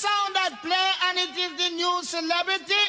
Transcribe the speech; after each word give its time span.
sound 0.00 0.34
that 0.34 0.60
play, 0.62 0.88
and 1.06 1.14
it 1.24 1.36
is 1.36 1.52
the 1.60 1.70
new 1.76 2.02
celebrity. 2.02 2.84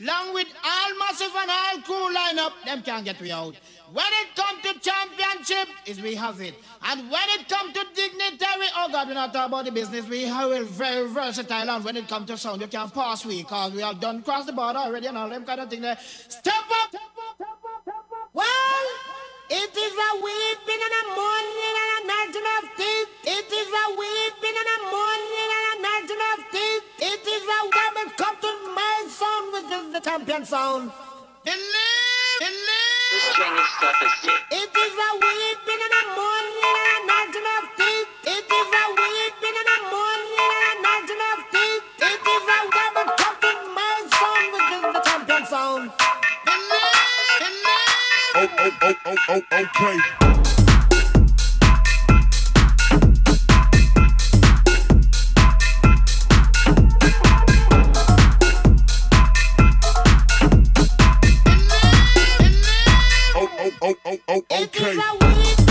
Along 0.00 0.34
with 0.34 0.48
all 0.64 0.90
massive 0.98 1.30
and 1.38 1.50
all 1.50 1.76
cool 1.86 2.10
lineup, 2.10 2.52
them 2.64 2.82
can't 2.82 3.04
get 3.04 3.20
me 3.20 3.30
out. 3.30 3.54
When 3.92 4.12
it 4.20 4.34
come 4.34 4.60
to 4.66 4.80
championship, 4.80 5.68
is 5.86 6.00
we 6.02 6.16
have 6.16 6.40
it. 6.40 6.54
And 6.82 7.08
when 7.08 7.28
it 7.36 7.48
come 7.48 7.72
to 7.72 7.82
dignitary, 7.94 8.66
oh 8.76 8.88
God, 8.90 9.06
we're 9.06 9.14
not 9.14 9.32
talking 9.32 9.52
about 9.52 9.66
the 9.66 9.70
business. 9.70 10.08
We 10.08 10.22
have 10.22 10.66
very 10.66 11.06
versatile. 11.06 11.70
And 11.70 11.84
when 11.84 11.96
it 11.96 12.08
come 12.08 12.26
to 12.26 12.36
sound, 12.36 12.60
you 12.60 12.66
can't 12.66 12.92
pass 12.92 13.24
we, 13.24 13.44
cause 13.44 13.72
we 13.72 13.82
have 13.82 14.00
done 14.00 14.24
cross 14.24 14.46
the 14.46 14.52
border 14.52 14.80
already 14.80 15.06
and 15.06 15.16
all 15.16 15.28
them 15.28 15.44
kind 15.44 15.60
of 15.60 15.70
thing 15.70 15.82
there. 15.82 15.98
Step 16.26 16.66
up! 16.82 16.90
Well, 18.32 18.86
it 19.48 19.72
is 19.86 19.94
a 19.94 20.10
weeping 20.26 20.80
and 20.86 20.94
a 21.00 21.04
mourning 21.14 21.76
and 21.82 21.90
a 21.94 22.00
gnashing 22.10 22.48
of 22.58 22.64
teeth. 22.74 23.10
It 23.30 23.46
is 23.46 23.70
a 23.70 23.86
weeping 23.94 24.56
and 24.58 24.70
a 24.74 24.78
mourning 24.90 25.53
It 27.34 27.42
is 27.42 27.48
a 27.50 27.60
when 27.66 28.06
it 28.06 28.16
come 28.16 28.36
to 28.42 28.50
my 28.76 29.06
sound, 29.10 29.52
which 29.52 29.66
is 29.66 29.92
the 29.92 29.98
champion 29.98 30.44
sound. 30.44 30.92
Believe, 31.42 31.58
believe. 32.38 33.10
This 33.10 33.34
Chinese 33.34 33.70
stuff 33.74 34.02
is 34.06 34.12
sick. 34.22 34.40
It 34.54 34.70
is 34.70 34.94
a 34.94 35.10
weeping 35.18 35.82
and 35.82 35.94
a 35.98 36.02
mourning 36.14 36.62
and 36.62 36.94
a 36.94 36.98
gnashing 37.10 37.48
of 37.58 37.64
teeth. 37.74 38.10
It 38.22 38.46
is 38.46 38.70
a 38.70 38.84
weeping 39.02 39.56
and 39.58 39.70
a 39.74 39.78
mourning 39.90 40.54
and 40.54 40.62
a 40.62 40.82
gnashing 40.86 41.22
of 41.34 41.40
teeth. 41.50 41.82
It 42.06 42.22
is 42.22 42.46
a 42.54 42.58
when 42.70 43.02
it 43.02 43.10
come 43.18 43.36
to 43.42 43.50
my 43.74 43.98
sound, 44.14 44.46
which 44.54 44.70
is 44.78 44.82
the 44.94 45.00
champion 45.02 45.42
sound. 45.50 45.90
Believe, 46.46 47.02
believe. 47.42 48.30
Oh, 48.38 48.46
oh, 48.62 48.70
oh, 48.80 48.94
oh, 49.10 49.18
oh, 49.28 49.42
okay. 49.58 50.33
Okay. 64.62 65.63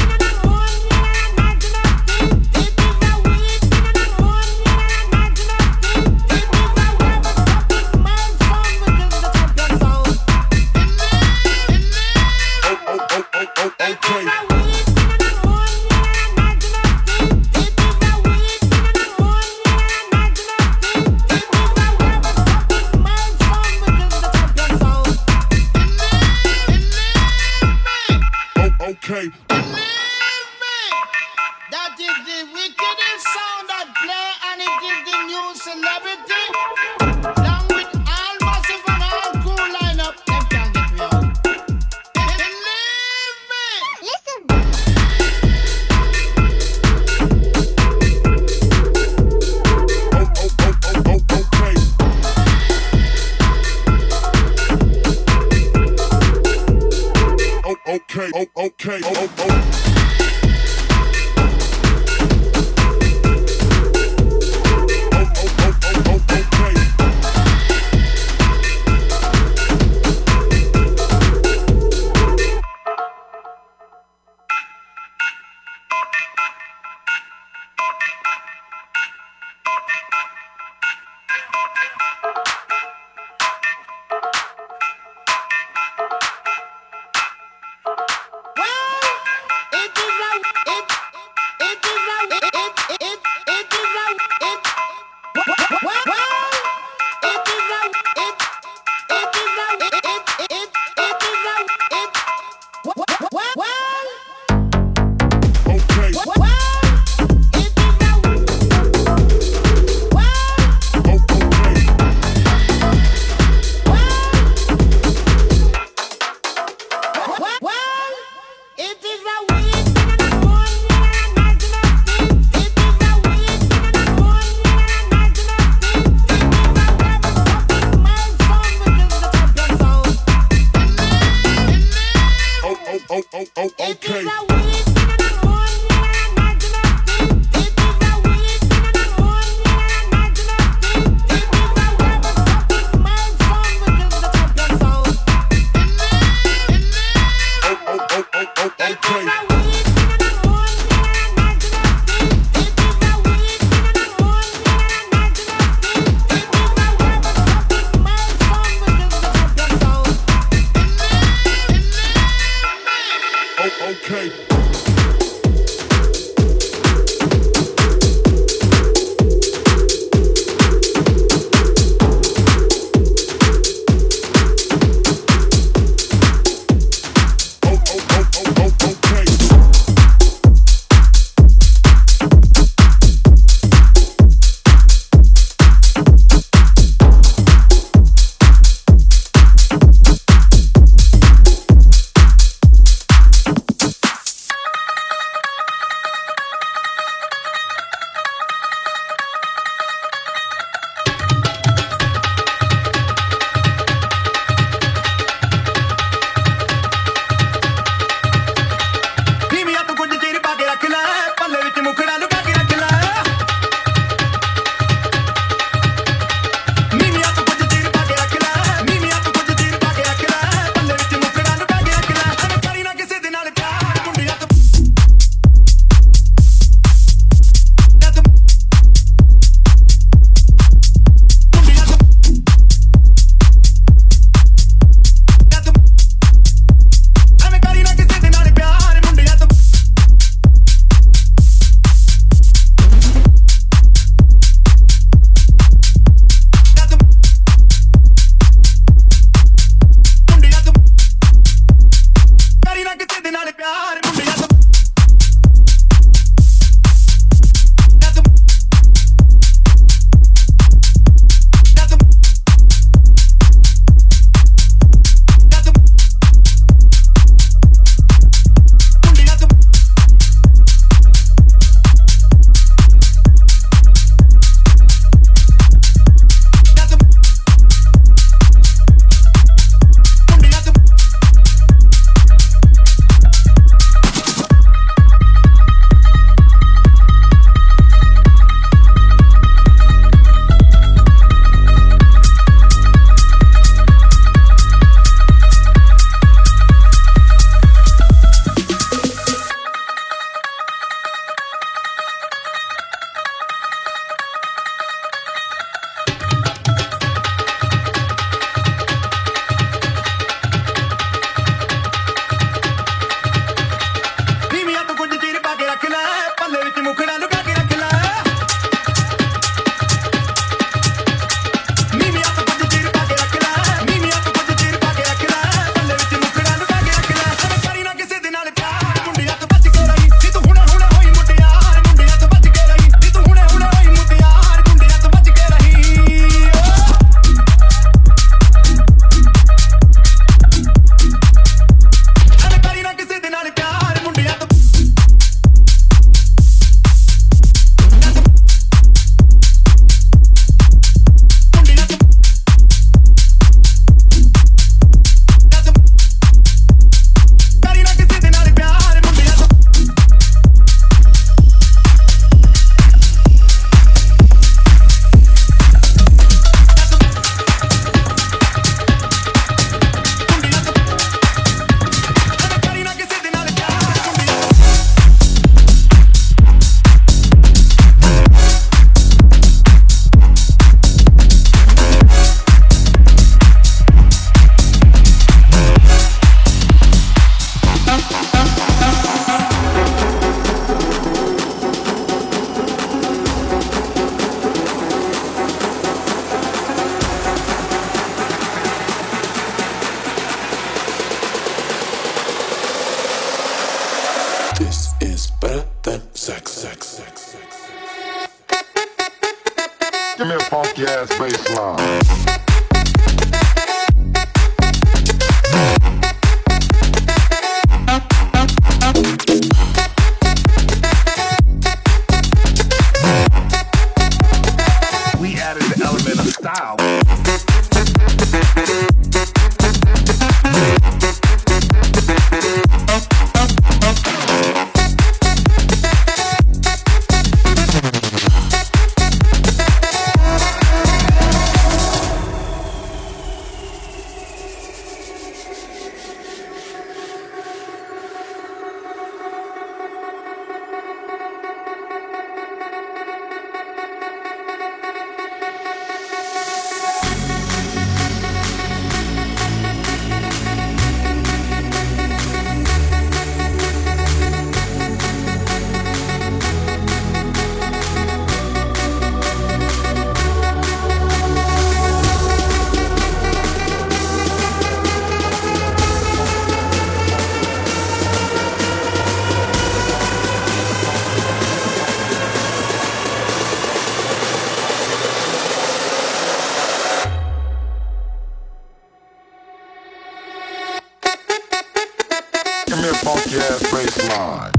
that 492.93 493.03
funky 493.03 493.38
ass 493.38 493.62
bass 493.71 493.97
line. 494.09 494.53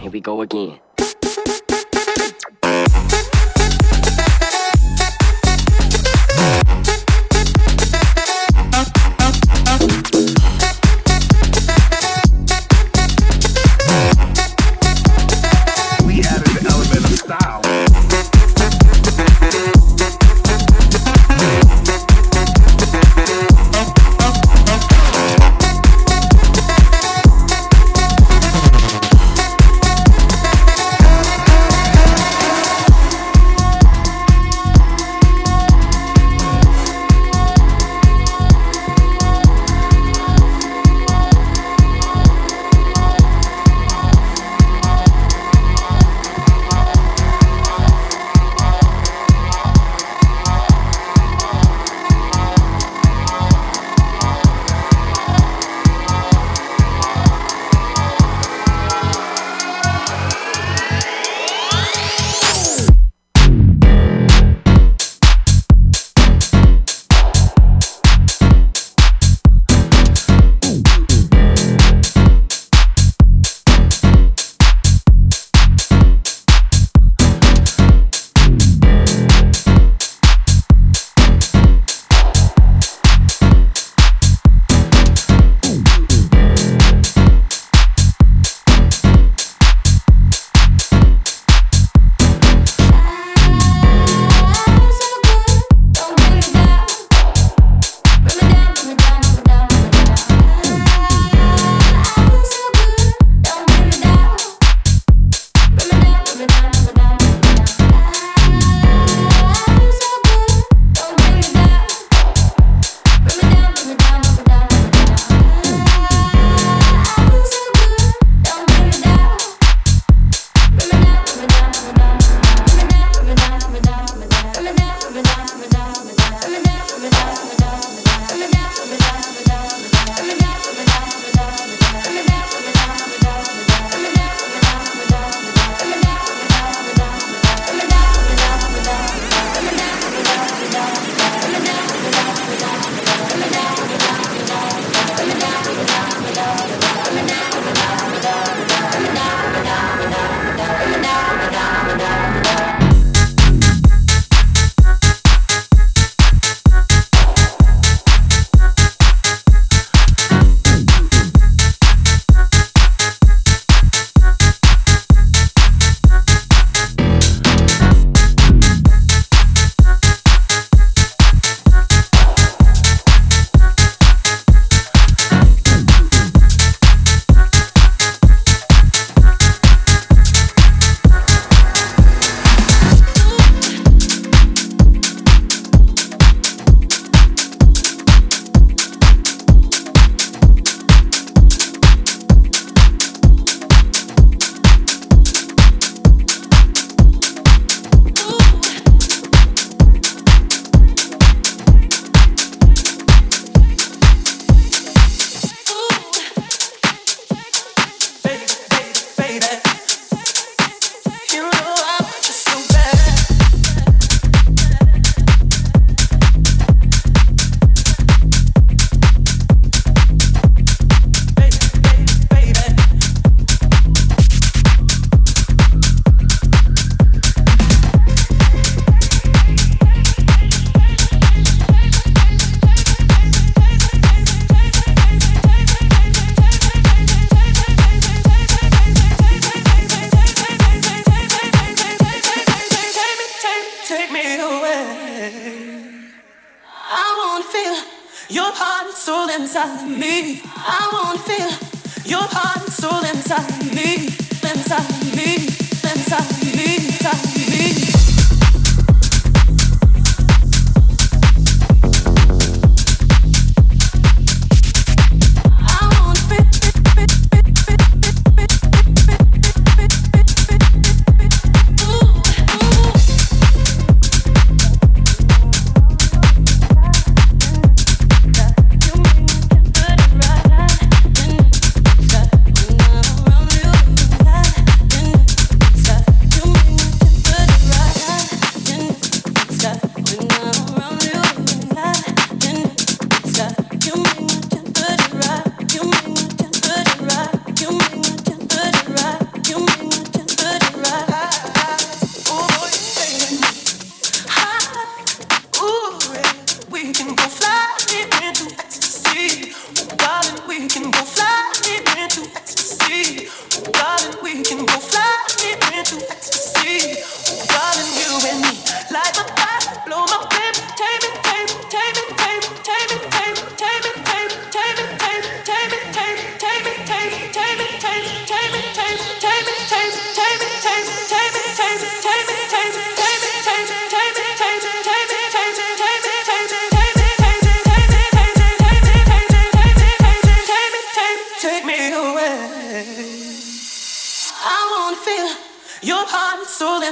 Here 0.00 0.10
we 0.10 0.20
go 0.20 0.40
again. 0.42 0.91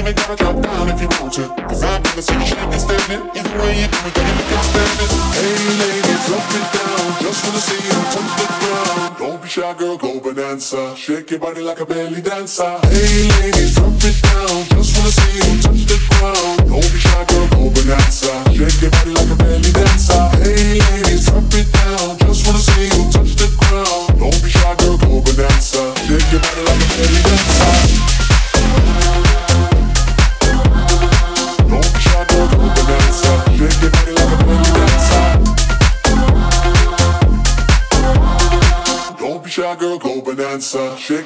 even 0.00 0.14
gotta 0.14 0.36
drop 0.36 0.56
down 0.62 0.88
if 0.88 1.00
you 1.00 1.08
want 1.20 1.32
to. 1.34 1.44
Cause 1.68 1.82
I've 1.82 2.02
never 2.04 2.22
seen 2.22 2.40
shit 2.40 2.56
that's 2.72 2.84
standing. 2.84 3.20
Either 3.36 3.58
way 3.60 3.80
you 3.80 3.88
do 3.92 3.98
it, 4.08 4.14
gotta 4.16 4.32
make 4.36 4.50
it. 4.50 5.10
Hey 5.36 5.60
ladies, 5.82 6.22
drop 6.26 6.48
it 6.58 6.66
down. 6.72 7.04
Just 7.20 7.40
wanna 7.44 7.60
see 7.68 7.80
you 7.84 7.98
touch 8.14 8.32
the 8.40 8.46
ground. 8.60 9.18
Don't 9.18 9.42
be 9.42 9.48
shy, 9.48 9.74
girl, 9.74 9.96
go 9.98 10.20
bonanza. 10.20 10.96
Shake 10.96 11.30
your 11.30 11.40
body 11.40 11.60
like 11.60 11.80
a 11.80 11.86
belly 11.86 12.22
dancer. 12.22 12.78
Hey 12.88 13.28
ladies, 13.40 13.74
drop 13.74 13.92
it 14.00 14.16
down. 14.22 14.64
Just 14.72 14.96
wanna 14.96 15.12
see 15.12 15.36
you 15.36 15.59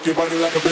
your 0.06 0.14
body 0.14 0.36
like 0.36 0.54
a 0.54 0.63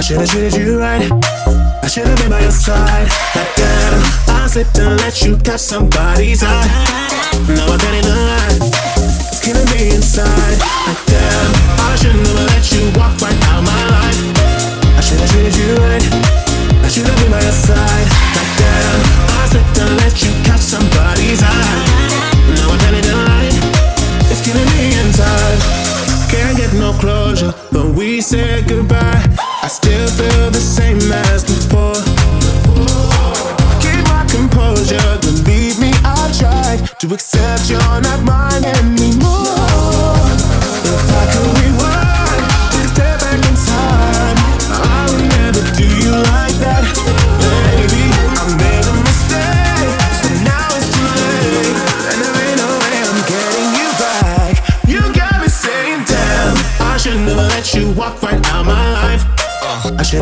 I 0.00 0.02
should've 0.02 0.30
treated 0.30 0.54
you 0.54 0.80
right. 0.80 1.12
I 1.84 1.86
should've 1.86 2.16
been 2.16 2.30
by 2.30 2.40
your 2.40 2.56
side. 2.56 3.04
That 3.36 3.52
damn, 3.52 4.00
I 4.32 4.48
slipped 4.48 4.78
and 4.80 4.96
let 4.96 5.20
you 5.20 5.36
catch 5.36 5.60
somebody's 5.60 6.40
eye. 6.40 6.64
Now 7.52 7.68
I'm 7.68 7.84
in 7.92 8.08
the 8.08 8.16
line. 8.16 8.64
It's 9.28 9.44
killing 9.44 9.68
me 9.68 9.92
inside. 9.92 10.56
That 10.88 10.96
damn, 11.04 11.52
I 11.84 12.00
shouldn't 12.00 12.24
have 12.24 12.48
let 12.48 12.64
you 12.72 12.88
walk 12.96 13.12
right 13.20 13.36
out 13.52 13.60
my 13.60 13.82
life. 13.92 14.16
I 14.96 15.04
should've 15.04 15.28
treated 15.36 15.52
you 15.60 15.76
right. 15.84 16.00
I 16.80 16.88
should've 16.88 17.12
been 17.20 17.28
by 17.28 17.44
your 17.44 17.52
side. 17.52 18.08
That 18.08 18.48
damn, 18.56 19.00
I 19.36 19.52
slipped 19.52 19.84
and 19.84 20.00
let 20.00 20.16
you 20.24 20.32
catch 20.48 20.64
somebody's 20.64 21.44
eye. 21.44 21.76
Now 22.56 22.72
I'm 22.72 22.94
in 22.96 23.04
the 23.04 23.16
line. 23.20 23.52
It's 24.32 24.40
killing 24.40 24.64
me 24.64 24.96
inside. 24.96 25.60
Can't 26.32 26.56
get 26.56 26.72
no 26.72 26.96
closure, 26.96 27.52
but 27.68 27.92
we 27.92 28.24
said 28.24 28.64
goodbye. 28.64 29.49
I 29.62 29.68
still 29.68 30.08
feel 30.08 30.50
the 30.50 30.58
same 30.58 30.96
as 31.12 31.44
before. 31.44 31.92
Keep 33.82 34.04
my 34.08 34.24
composure, 34.26 35.18
believe 35.20 35.78
me, 35.78 35.92
I've 36.02 36.36
tried 36.38 36.98
to 37.00 37.12
accept 37.12 37.68
you're 37.68 37.78
not 38.00 38.22
mine 38.24 38.64
anymore. 38.64 39.59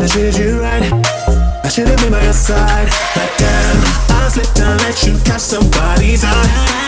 treated 0.09 0.37
you 0.37 0.59
right. 0.59 0.91
I 1.63 1.69
should 1.69 1.87
have 1.87 1.99
been 1.99 2.11
by 2.11 2.23
your 2.23 2.33
side. 2.33 2.89
But 3.13 3.31
damn, 3.37 3.77
I 4.17 4.29
slipped 4.29 4.59
and 4.59 4.81
let 4.81 5.03
you 5.03 5.17
catch 5.23 5.41
somebody's 5.41 6.23
eye. 6.23 6.78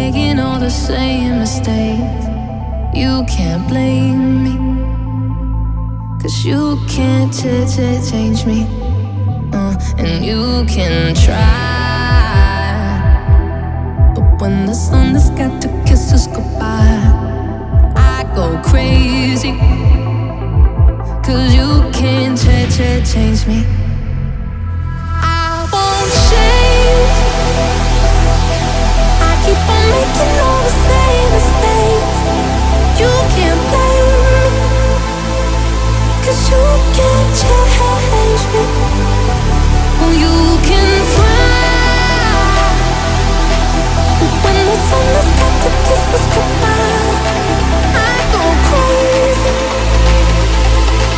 Making 0.00 0.38
all 0.38 0.58
the 0.60 0.70
same 0.70 1.38
mistakes. 1.38 2.24
You 3.02 3.12
can't 3.34 3.64
blame 3.72 4.22
me. 4.44 4.54
Cause 6.20 6.36
you 6.44 6.62
can't 6.96 7.32
ch- 7.32 7.64
ch- 7.74 8.00
change 8.10 8.40
me. 8.50 8.60
Uh, 9.58 9.74
and 10.02 10.12
you 10.28 10.42
can 10.74 11.14
try. 11.14 11.38
But 14.14 14.26
when 14.40 14.66
the 14.66 14.74
sun 14.74 15.06
has 15.16 15.30
got 15.40 15.52
to 15.62 15.68
kiss 15.88 16.12
us 16.16 16.26
goodbye, 16.26 17.04
I 18.16 18.18
go 18.38 18.46
crazy. 18.70 19.52
Cause 21.26 21.48
you 21.60 21.70
can't 22.00 22.36
ch- 22.44 22.68
ch- 22.76 23.02
change 23.12 23.40
me. 23.50 23.58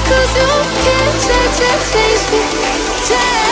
Cause 0.09 0.37
you 0.37 0.47
can't 0.85 1.23
change, 1.23 1.59
change, 1.59 1.85
change 1.93 2.25
me. 2.33 2.41
Change 3.07 3.48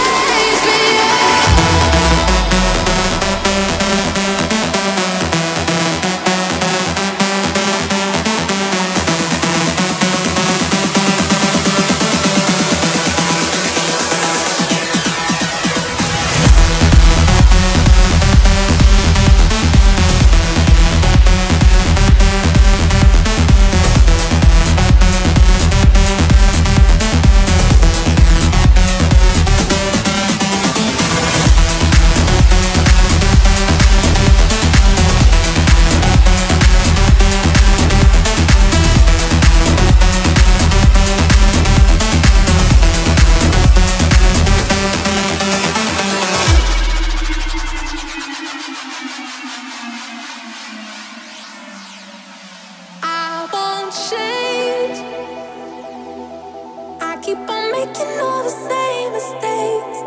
making 57.77 58.20
all 58.20 58.43
the 58.43 58.57
same 58.70 59.12
mistakes. 59.12 59.99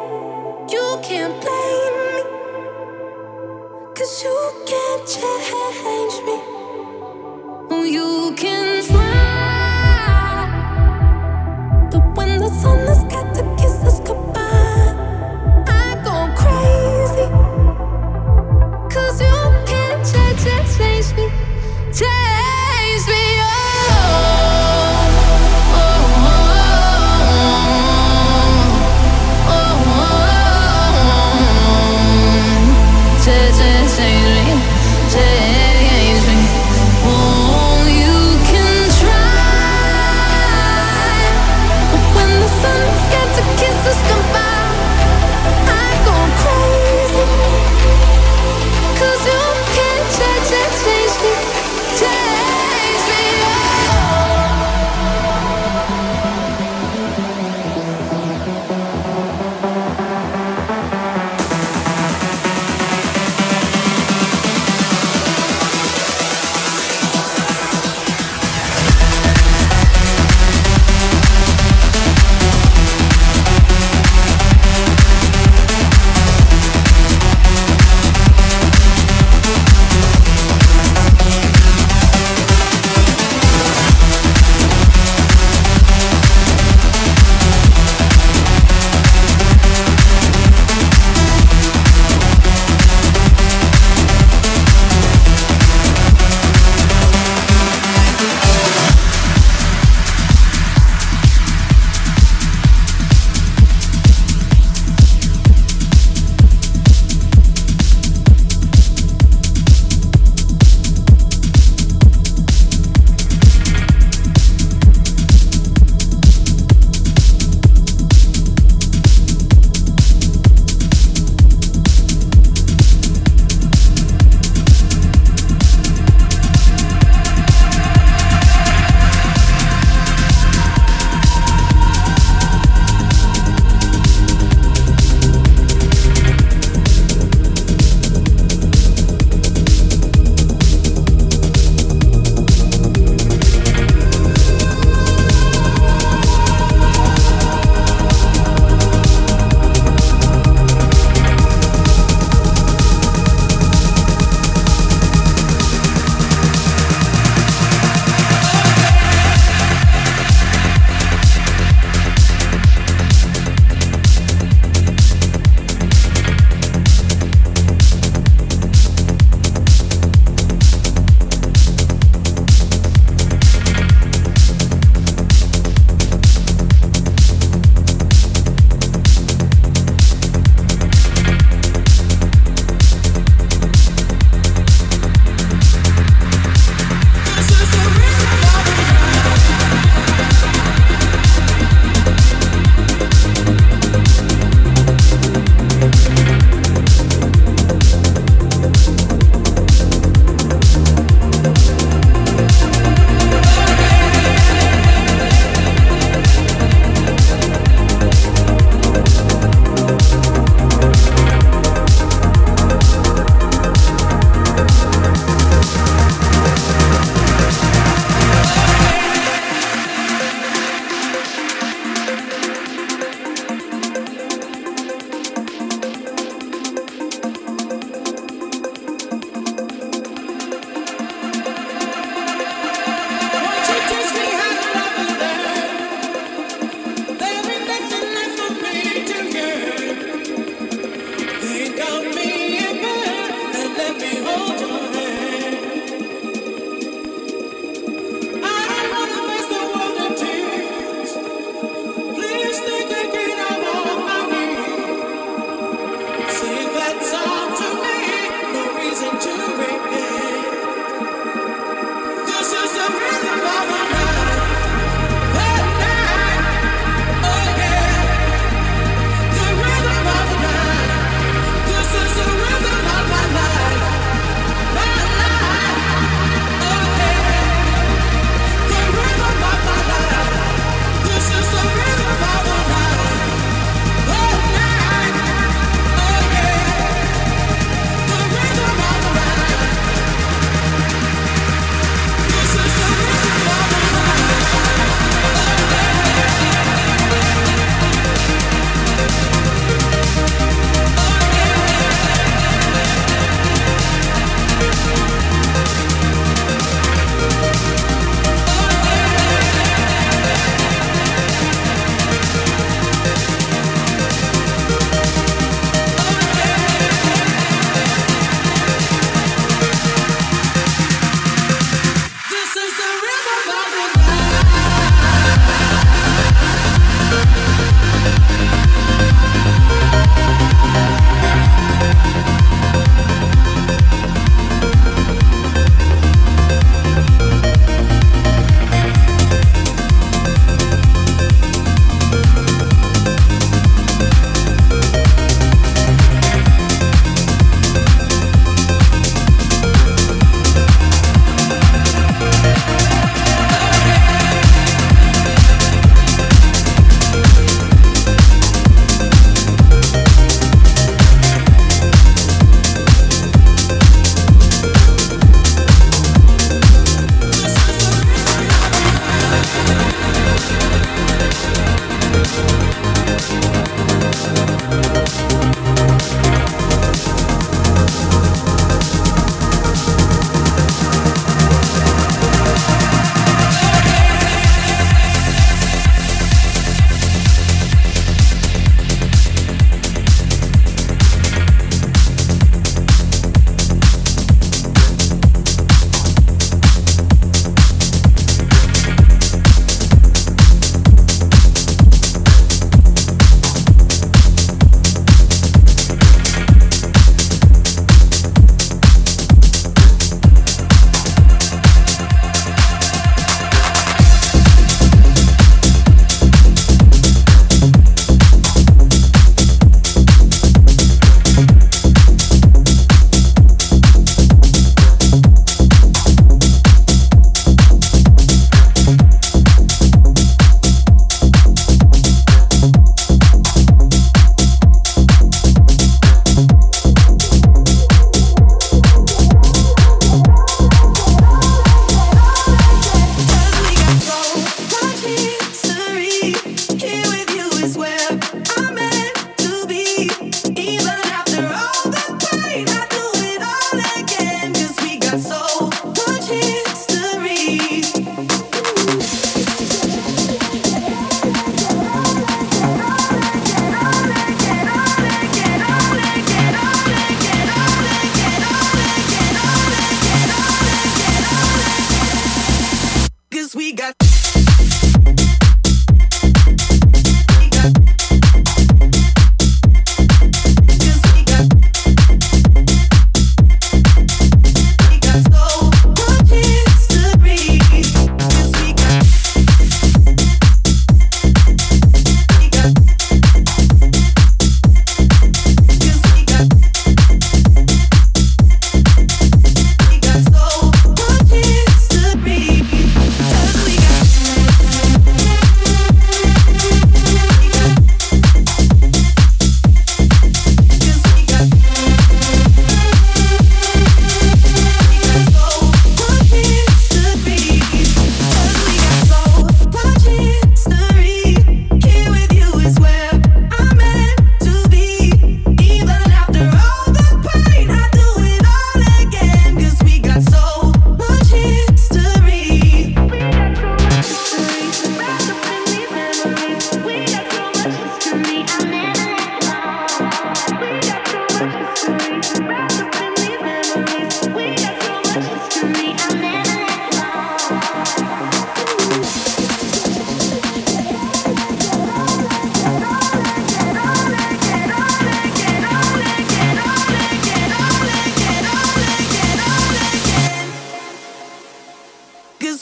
You 0.73 0.85
can't 1.07 1.35
blame 1.43 1.95
me. 2.01 2.19
Cause 3.97 4.23
you 4.23 4.37
can't 4.71 5.03
change 5.15 6.15
me. 6.27 6.37
You 7.95 8.33
can 8.37 8.83
try. 8.87 10.41
But 11.91 12.03
when 12.17 12.39
the 12.39 12.49
sun 12.61 12.79
has 12.87 12.98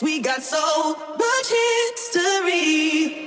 we 0.01 0.19
got 0.19 0.43
so 0.43 0.95
much 1.17 1.53
history. 1.95 3.26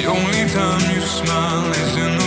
The 0.00 0.06
only 0.06 0.48
time 0.48 0.80
you 0.94 1.02
smile 1.02 1.70
is 1.72 1.94
in 1.94 2.19